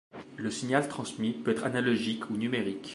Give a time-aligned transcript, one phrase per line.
[0.37, 2.89] Le signal transmis peut être analogique ou numérique.